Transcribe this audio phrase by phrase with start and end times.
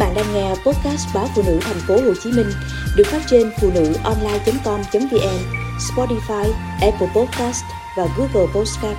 [0.00, 2.50] bạn đang nghe podcast báo phụ nữ thành phố Hồ Chí Minh
[2.96, 5.38] được phát trên phụ nữ online.com.vn,
[5.78, 7.64] Spotify, Apple Podcast
[7.96, 8.98] và Google Podcast.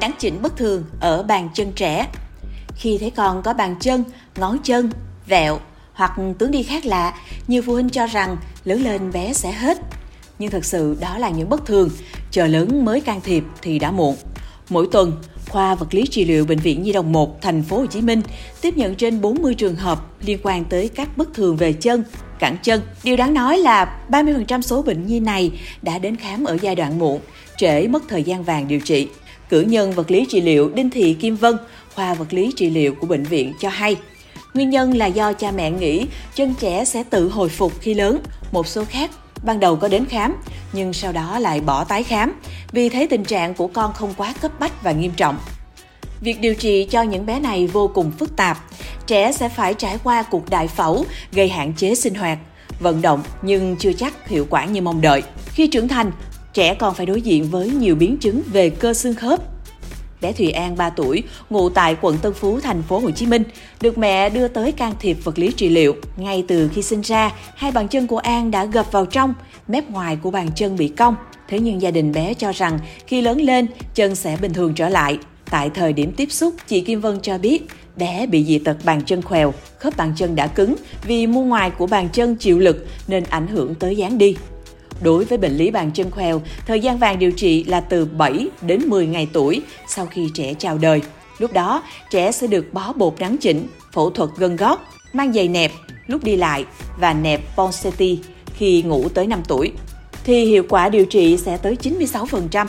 [0.00, 2.06] Đáng chỉnh bất thường ở bàn chân trẻ.
[2.76, 4.04] Khi thấy con có bàn chân,
[4.36, 4.90] ngón chân,
[5.26, 5.58] vẹo
[5.92, 7.14] hoặc tướng đi khác lạ,
[7.48, 9.78] nhiều phụ huynh cho rằng lớn lên bé sẽ hết.
[10.38, 11.90] Nhưng thật sự đó là những bất thường,
[12.30, 14.16] chờ lớn mới can thiệp thì đã muộn.
[14.68, 15.12] Mỗi tuần,
[15.48, 18.22] khoa vật lý trị liệu bệnh viện Nhi đồng 1 thành phố Hồ Chí Minh
[18.60, 22.04] tiếp nhận trên 40 trường hợp liên quan tới các bất thường về chân,
[22.38, 22.80] cẳng chân.
[23.04, 26.98] Điều đáng nói là 30% số bệnh nhi này đã đến khám ở giai đoạn
[26.98, 27.20] muộn,
[27.56, 29.08] trễ mất thời gian vàng điều trị.
[29.48, 31.56] Cử nhân vật lý trị liệu Đinh Thị Kim Vân,
[31.94, 33.96] khoa vật lý trị liệu của bệnh viện cho hay,
[34.54, 38.20] Nguyên nhân là do cha mẹ nghĩ chân trẻ sẽ tự hồi phục khi lớn.
[38.52, 39.10] Một số khác
[39.44, 40.36] ban đầu có đến khám
[40.72, 42.40] nhưng sau đó lại bỏ tái khám
[42.72, 45.38] vì thấy tình trạng của con không quá cấp bách và nghiêm trọng.
[46.20, 48.58] Việc điều trị cho những bé này vô cùng phức tạp.
[49.06, 52.38] Trẻ sẽ phải trải qua cuộc đại phẫu gây hạn chế sinh hoạt,
[52.80, 55.22] vận động nhưng chưa chắc hiệu quả như mong đợi.
[55.46, 56.12] Khi trưởng thành,
[56.52, 59.40] trẻ còn phải đối diện với nhiều biến chứng về cơ xương khớp,
[60.20, 63.42] bé Thùy An 3 tuổi, ngụ tại quận Tân Phú, thành phố Hồ Chí Minh,
[63.80, 65.96] được mẹ đưa tới can thiệp vật lý trị liệu.
[66.16, 69.34] Ngay từ khi sinh ra, hai bàn chân của An đã gập vào trong,
[69.68, 71.16] mép ngoài của bàn chân bị cong.
[71.48, 74.88] Thế nhưng gia đình bé cho rằng khi lớn lên, chân sẽ bình thường trở
[74.88, 75.18] lại.
[75.50, 79.02] Tại thời điểm tiếp xúc, chị Kim Vân cho biết bé bị dị tật bàn
[79.06, 80.74] chân khèo, khớp bàn chân đã cứng
[81.06, 84.36] vì mu ngoài của bàn chân chịu lực nên ảnh hưởng tới dáng đi.
[85.02, 88.48] Đối với bệnh lý bàn chân khoeo, thời gian vàng điều trị là từ 7
[88.62, 91.02] đến 10 ngày tuổi sau khi trẻ chào đời.
[91.38, 94.80] Lúc đó, trẻ sẽ được bó bột nắng chỉnh, phẫu thuật gân gót,
[95.12, 95.72] mang giày nẹp
[96.06, 96.64] lúc đi lại
[97.00, 98.18] và nẹp Ponseti
[98.54, 99.72] khi ngủ tới 5 tuổi.
[100.24, 102.66] Thì hiệu quả điều trị sẽ tới 96%.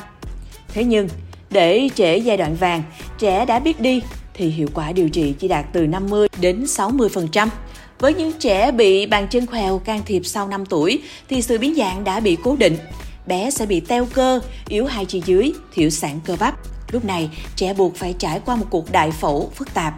[0.67, 1.09] Thế nhưng,
[1.49, 2.83] để trẻ giai đoạn vàng,
[3.17, 4.01] trẻ đã biết đi
[4.39, 7.47] thì hiệu quả điều trị chỉ đạt từ 50 đến 60%.
[7.99, 11.75] Với những trẻ bị bàn chân khèo can thiệp sau 5 tuổi thì sự biến
[11.75, 12.77] dạng đã bị cố định.
[13.25, 16.55] Bé sẽ bị teo cơ, yếu hai chi dưới, thiểu sản cơ bắp.
[16.91, 19.93] Lúc này, trẻ buộc phải trải qua một cuộc đại phẫu phức tạp.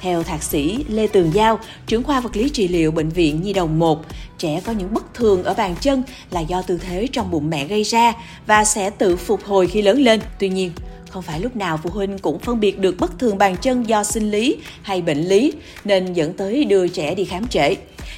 [0.00, 3.52] Theo thạc sĩ Lê Tường Giao, trưởng khoa vật lý trị liệu Bệnh viện Nhi
[3.52, 4.04] đồng 1,
[4.38, 7.66] trẻ có những bất thường ở bàn chân là do tư thế trong bụng mẹ
[7.66, 8.12] gây ra
[8.46, 10.20] và sẽ tự phục hồi khi lớn lên.
[10.38, 10.72] Tuy nhiên,
[11.12, 14.04] không phải lúc nào phụ huynh cũng phân biệt được bất thường bàn chân do
[14.04, 15.52] sinh lý hay bệnh lý
[15.84, 17.74] nên dẫn tới đưa trẻ đi khám trễ.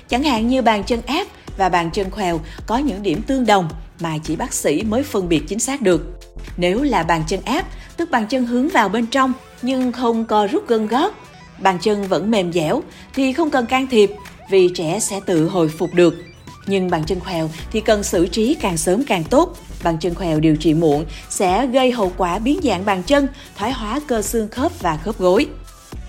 [0.08, 1.26] Chẳng hạn như bàn chân áp
[1.58, 3.68] và bàn chân khèo có những điểm tương đồng
[4.00, 6.20] mà chỉ bác sĩ mới phân biệt chính xác được.
[6.56, 7.66] Nếu là bàn chân áp,
[7.96, 9.32] tức bàn chân hướng vào bên trong
[9.62, 11.14] nhưng không co rút gân gót,
[11.58, 12.82] bàn chân vẫn mềm dẻo
[13.14, 14.10] thì không cần can thiệp
[14.50, 16.33] vì trẻ sẽ tự hồi phục được.
[16.66, 20.40] Nhưng bàn chân khèo thì cần xử trí càng sớm càng tốt Bàn chân khèo
[20.40, 24.48] điều trị muộn sẽ gây hậu quả biến dạng bàn chân, thoái hóa cơ xương
[24.48, 25.46] khớp và khớp gối.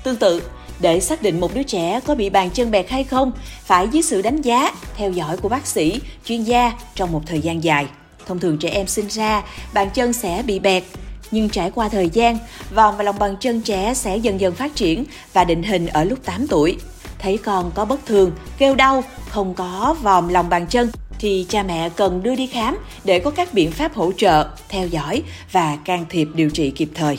[0.03, 0.41] Tương tự,
[0.79, 3.31] để xác định một đứa trẻ có bị bàn chân bẹt hay không,
[3.65, 7.39] phải dưới sự đánh giá, theo dõi của bác sĩ, chuyên gia trong một thời
[7.39, 7.87] gian dài.
[8.27, 10.83] Thông thường trẻ em sinh ra, bàn chân sẽ bị bẹt,
[11.31, 12.37] nhưng trải qua thời gian,
[12.75, 16.03] vòng và lòng bàn chân trẻ sẽ dần dần phát triển và định hình ở
[16.03, 16.77] lúc 8 tuổi.
[17.19, 21.63] Thấy con có bất thường, kêu đau, không có vòm lòng bàn chân thì cha
[21.63, 25.77] mẹ cần đưa đi khám để có các biện pháp hỗ trợ, theo dõi và
[25.85, 27.17] can thiệp điều trị kịp thời.